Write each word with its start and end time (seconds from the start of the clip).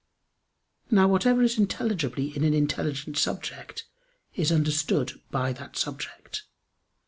Now 0.89 1.07
whatever 1.07 1.43
is 1.43 1.59
intelligibly 1.59 2.35
in 2.35 2.43
an 2.43 2.55
intelligent 2.55 3.19
subject, 3.19 3.85
is 4.33 4.51
understood 4.51 5.21
by 5.29 5.53
that 5.53 5.77
subject. 5.77 6.41